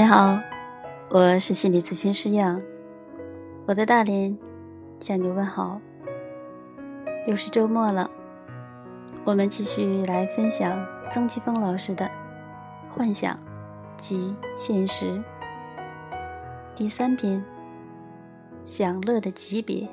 [0.00, 0.40] 你好，
[1.10, 2.58] 我是心理咨询师杨，
[3.66, 4.34] 我在大连
[4.98, 5.78] 向你问好。
[7.26, 8.10] 又是周末了，
[9.24, 12.06] 我们继续来分享曾奇峰老师的
[12.88, 13.38] 《幻想
[13.98, 15.04] 及现实》
[16.74, 17.44] 第三篇：
[18.64, 19.86] 享乐的级别。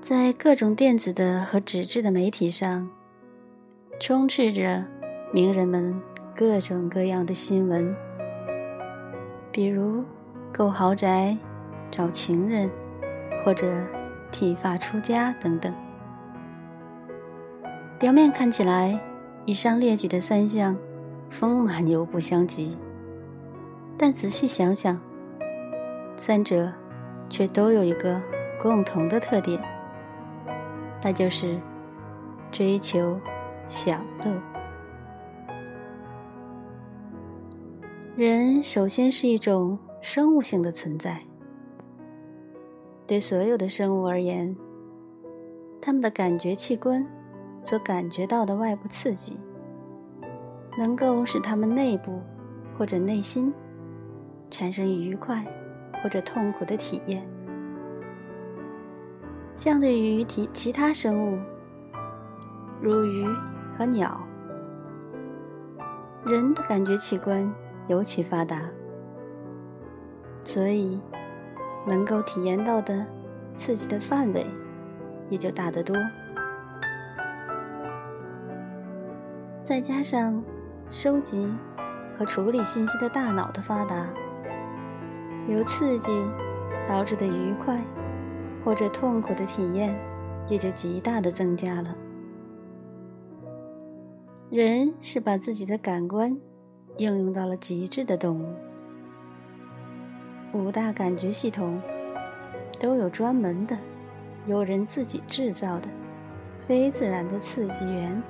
[0.00, 2.88] 在各种电子的和纸质的媒体上，
[3.98, 4.84] 充斥着
[5.32, 6.00] 名人们。
[6.36, 7.96] 各种各样的新闻，
[9.50, 10.04] 比如
[10.52, 11.34] 购豪宅、
[11.90, 12.70] 找情人，
[13.42, 13.66] 或者
[14.30, 15.72] 剃发出家等等。
[17.98, 19.00] 表面看起来，
[19.46, 20.76] 以上列举的三项
[21.30, 22.76] 风马牛不相及，
[23.96, 25.00] 但仔细想想，
[26.16, 26.70] 三者
[27.30, 28.20] 却都有一个
[28.60, 29.58] 共同的特点，
[31.02, 31.58] 那就是
[32.52, 33.18] 追求
[33.66, 34.55] 享乐。
[38.16, 41.20] 人首先是一种生物性的存在，
[43.06, 44.56] 对所有的生物而言，
[45.82, 47.06] 他们的感觉器官
[47.62, 49.36] 所感觉到的外部刺激，
[50.78, 52.22] 能够使他们内部
[52.78, 53.52] 或者内心
[54.48, 55.44] 产生愉快
[56.02, 57.22] 或者痛苦的体验。
[59.54, 61.38] 相对于其其他生物，
[62.80, 63.26] 如鱼
[63.76, 64.18] 和鸟，
[66.24, 67.54] 人的感觉器官。
[67.88, 68.68] 尤其发达，
[70.42, 71.00] 所以
[71.86, 73.06] 能够体验到的
[73.54, 74.44] 刺激的范围
[75.30, 75.96] 也就大得多。
[79.62, 80.42] 再加上
[80.90, 81.52] 收集
[82.18, 84.08] 和处理信息的大脑的发达，
[85.48, 86.10] 由刺激
[86.88, 87.80] 导致的愉快
[88.64, 89.96] 或者痛苦的体验
[90.48, 91.96] 也就极大的增加了。
[94.50, 96.36] 人是把自己的感官。
[96.98, 98.54] 应用到了极致的动物，
[100.52, 101.80] 五大感觉系统
[102.80, 103.76] 都有专门的、
[104.46, 105.88] 由人自己制造的
[106.66, 108.22] 非自然的刺激源，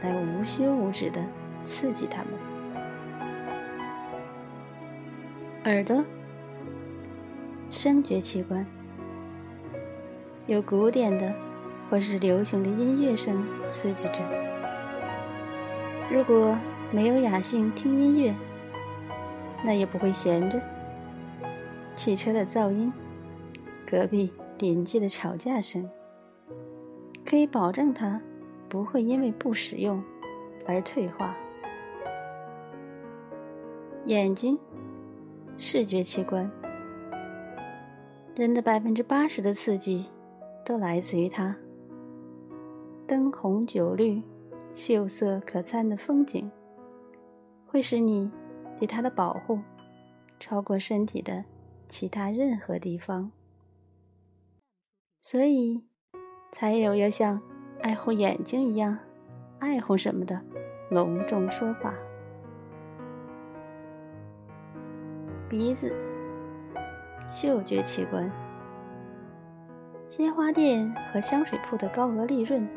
[0.00, 1.22] 来无休无止的
[1.62, 2.32] 刺激它们。
[5.64, 6.02] 耳朵，
[7.68, 8.64] 声觉器官，
[10.46, 11.34] 有古典的
[11.90, 14.22] 或是流行的音乐声刺激着。
[16.10, 16.56] 如果
[16.90, 18.34] 没有雅兴听音乐，
[19.62, 20.58] 那也不会闲着。
[21.94, 22.90] 汽车的噪音，
[23.86, 25.88] 隔壁邻居的吵架声，
[27.26, 28.20] 可以保证它
[28.70, 30.02] 不会因为不使用
[30.66, 31.36] 而退化。
[34.06, 34.58] 眼睛，
[35.58, 36.50] 视觉器官，
[38.34, 40.06] 人的百分之八十的刺激
[40.64, 41.54] 都来自于它。
[43.06, 44.22] 灯红酒绿、
[44.72, 46.50] 秀色可餐的风景。
[47.78, 48.28] 会使你
[48.76, 49.60] 对它的保护
[50.40, 51.44] 超过身体的
[51.86, 53.30] 其他任何地方，
[55.20, 55.86] 所以
[56.50, 57.40] 才有要像
[57.80, 58.98] 爱护眼睛一样
[59.60, 60.42] 爱护什么的
[60.90, 61.94] 隆重说法。
[65.48, 65.94] 鼻子，
[67.28, 68.28] 嗅觉器官，
[70.08, 72.68] 鲜花店和香水铺的高额利润，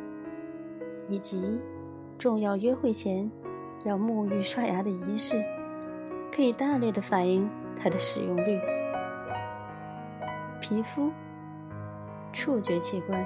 [1.07, 1.59] 以及
[2.19, 3.27] 重要约会前。
[3.85, 5.43] 要沐浴刷牙的仪式，
[6.31, 8.59] 可以大略的反映它的使用率。
[10.59, 11.11] 皮肤、
[12.31, 13.25] 触觉器官，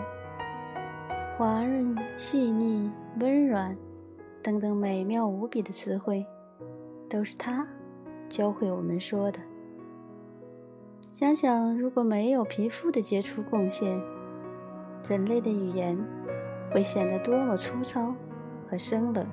[1.38, 2.89] 滑润、细腻、
[3.19, 3.75] 温软
[4.41, 6.25] 等等美妙无比的词汇，
[7.09, 7.67] 都是它
[8.29, 9.39] 教会我们说的。
[11.11, 14.01] 想想，如果没有皮肤的杰出贡献，
[15.09, 15.97] 人类的语言
[16.72, 18.13] 会显得多么粗糙
[18.69, 19.27] 和生冷。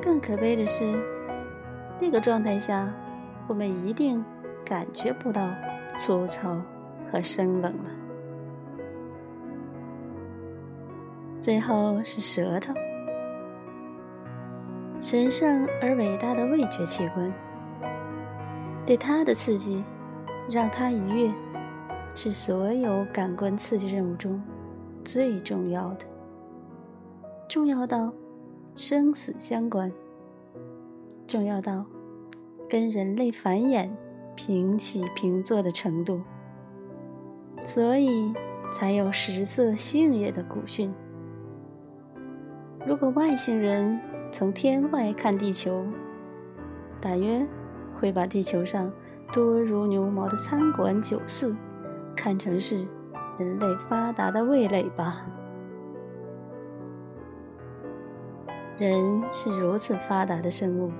[0.00, 0.84] 更可悲的是，
[2.00, 2.92] 那个状态下，
[3.46, 4.24] 我们一定
[4.64, 5.48] 感觉不到
[5.96, 6.62] 粗糙
[7.10, 7.90] 和生冷了。
[11.40, 12.72] 最后是舌头，
[15.00, 17.32] 神圣而伟大的味觉器官，
[18.86, 19.84] 对它的刺激，
[20.50, 21.32] 让它愉悦，
[22.14, 24.42] 是所有感官刺激任务中
[25.04, 26.06] 最重要的，
[27.48, 28.12] 重要到。
[28.78, 29.92] 生死相关，
[31.26, 31.84] 重要到
[32.70, 33.90] 跟人类繁衍
[34.36, 36.20] 平起平坐的程度，
[37.60, 38.32] 所以
[38.70, 40.94] 才有食色性也的古训。
[42.86, 45.84] 如果外星人从天外看地球，
[47.00, 47.44] 大约
[47.98, 48.92] 会把地球上
[49.32, 51.52] 多如牛毛的餐馆酒肆
[52.14, 52.86] 看成是
[53.40, 55.26] 人类发达的味蕾吧。
[58.78, 60.92] 人是如此发达的生物，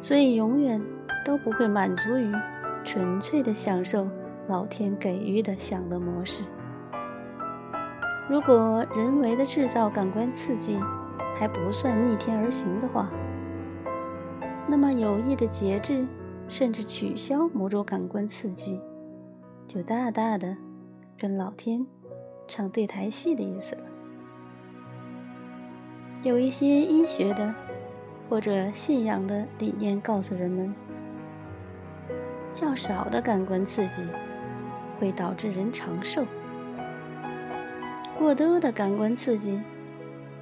[0.00, 0.82] 所以永远
[1.24, 2.32] 都不会满足于
[2.84, 4.08] 纯粹的享受
[4.48, 6.42] 老天给予的享乐模式。
[8.28, 10.76] 如果人为的制造感官刺激
[11.38, 13.08] 还不算逆天而行的话，
[14.66, 16.04] 那么有意的节制
[16.48, 18.80] 甚至取消某种感官刺激，
[19.64, 20.56] 就大大的
[21.16, 21.86] 跟老天
[22.48, 23.82] 唱对台戏的意思了。
[26.22, 27.54] 有一些医学的
[28.28, 30.74] 或者信仰的理念告诉人们，
[32.52, 34.02] 较少的感官刺激
[34.98, 36.26] 会导致人长寿，
[38.16, 39.62] 过多的感官刺激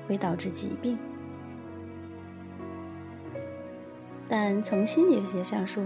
[0.09, 0.99] 会导致疾病。
[4.27, 5.85] 但从心理学上说，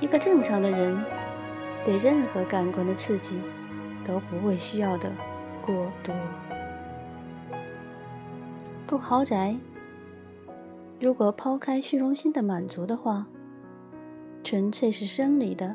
[0.00, 1.04] 一个正常的人
[1.84, 3.38] 对任何感官的刺激
[4.02, 5.12] 都不会需要的
[5.60, 6.14] 过多。
[8.86, 9.56] 住豪宅，
[11.00, 13.26] 如果抛开虚荣心的满足的话，
[14.42, 15.74] 纯粹是生理的，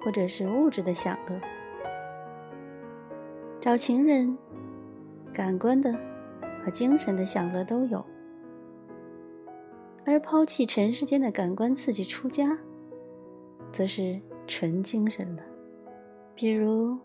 [0.00, 1.40] 或者是物质的享乐。
[3.60, 4.38] 找情人，
[5.32, 5.92] 感官的
[6.64, 7.98] 和精神的享乐都有；
[10.06, 12.56] 而抛弃尘世间的感官刺激出家，
[13.72, 15.42] 则是纯精神的。
[16.36, 16.96] 比如，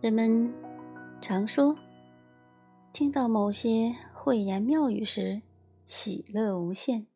[0.00, 0.52] 人们
[1.20, 1.76] 常说，
[2.92, 3.92] 听到某些。
[4.28, 5.40] 慧言妙语时，
[5.86, 7.06] 喜乐无限，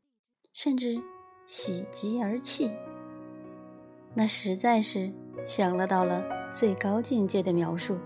[0.55, 0.99] 甚至
[1.44, 2.70] 喜极而泣。
[4.14, 5.12] 那实在是
[5.44, 7.99] 享乐到了最高境界的描述。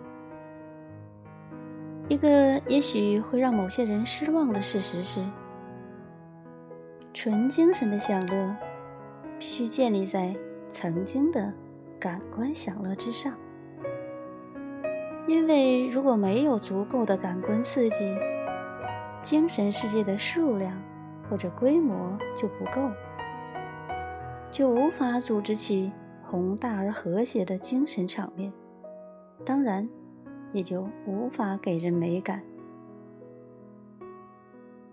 [2.09, 5.25] 一个也许会让某些人失望的事实是：
[7.15, 8.57] 纯精神的享乐
[9.39, 10.35] 必须建立在
[10.67, 11.55] 曾经的
[12.01, 13.33] 感官享乐之上，
[15.29, 18.13] 因为如果没有足够的感官刺激，
[19.27, 20.81] 精神世界的数量
[21.29, 22.89] 或者规模就不够，
[24.53, 25.93] 就无法组织起
[26.23, 28.53] 宏大而和谐的精神场面，
[29.45, 29.89] 当然
[30.53, 32.45] 也就无法给人美感。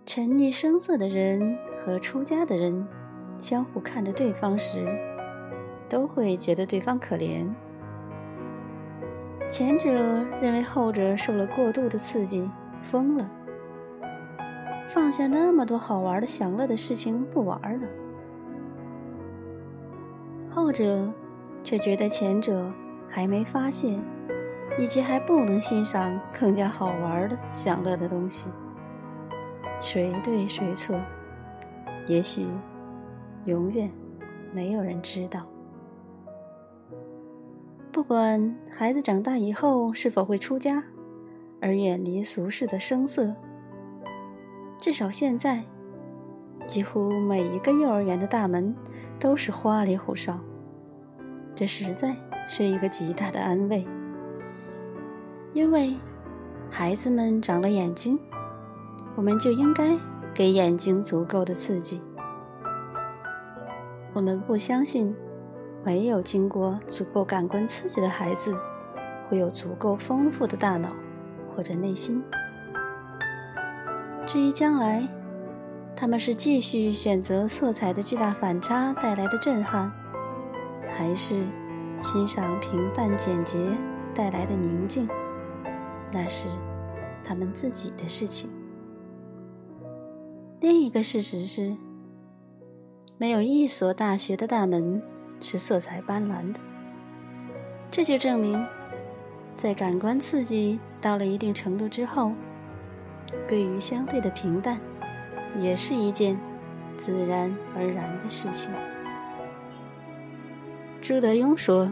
[0.03, 2.87] 沉溺声色的人和出家的人
[3.37, 4.83] 相互看着对方时，
[5.87, 7.47] 都会觉得对方可怜。
[9.47, 9.91] 前者
[10.41, 12.49] 认为后者受了过度的刺激，
[12.81, 13.29] 疯了。
[14.93, 17.87] 放下那么多好玩的享乐的事情不玩了，
[20.47, 21.11] 后者
[21.63, 22.71] 却觉得前者
[23.09, 23.99] 还没发现，
[24.77, 28.49] 以及还不能欣赏更加好玩的享乐的东西。
[29.81, 30.95] 谁对谁错，
[32.07, 32.45] 也许
[33.45, 33.89] 永远
[34.51, 35.47] 没有人知道。
[37.91, 40.83] 不管孩子长大以后是否会出家，
[41.59, 43.35] 而远离俗世的声色。
[44.83, 45.63] 至少现在，
[46.67, 48.75] 几乎每一个幼儿园的大门
[49.17, 50.37] 都是花里胡哨，
[51.55, 52.17] 这实在
[52.49, 53.87] 是一个极大的安慰。
[55.53, 55.95] 因为
[56.69, 58.19] 孩子们长了眼睛，
[59.15, 59.97] 我们就应该
[60.33, 62.01] 给眼睛足够的刺激。
[64.11, 65.15] 我们不相信
[65.85, 68.53] 没有经过足够感官刺激的孩子
[69.29, 70.93] 会有足够丰富的大脑
[71.55, 72.21] 或者内心。
[74.33, 75.07] 至于将来，
[75.95, 79.91] 他们是继续选择色彩的巨大反差带来的震撼，
[80.97, 81.45] 还是
[81.99, 83.59] 欣赏平淡简洁
[84.11, 85.07] 带来的宁静，
[86.11, 86.57] 那是
[87.23, 88.49] 他们自己的事情。
[90.61, 91.77] 另一个事实是，
[93.19, 94.99] 没有一所大学的大门
[95.39, 96.59] 是色彩斑斓的。
[97.91, 98.65] 这就证明，
[99.55, 102.31] 在感官刺激到了一定程度之后。
[103.47, 104.79] 归于相对的平淡，
[105.59, 106.39] 也是一件
[106.97, 108.71] 自然而然的事情。
[111.01, 111.91] 朱德庸说：“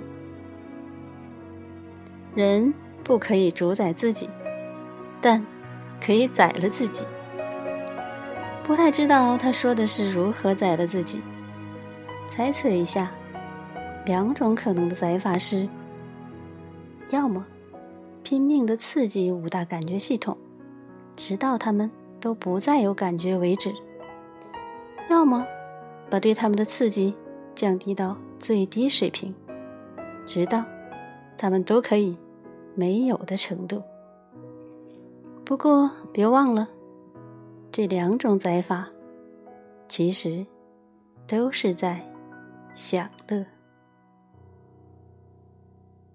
[2.34, 4.30] 人不可以主宰自己，
[5.20, 5.46] 但
[6.00, 7.06] 可以宰了自己。”
[8.64, 11.22] 不太知道他说的是如何宰了自己。
[12.28, 13.12] 猜测一下，
[14.06, 15.68] 两种可能的宰法是：
[17.10, 17.46] 要么
[18.24, 20.38] 拼命的刺激五大感觉系统。
[21.24, 23.72] 直到他们都不再有感觉为止。
[25.08, 25.46] 要么
[26.10, 27.14] 把对他们的刺激
[27.54, 29.32] 降低到最低水平，
[30.26, 30.66] 直到
[31.38, 32.18] 他们都可以
[32.74, 33.84] 没有的程度。
[35.46, 36.68] 不过别忘了，
[37.72, 38.90] 这两种宰法
[39.88, 40.48] 其实
[41.28, 42.02] 都是在
[42.74, 43.08] 享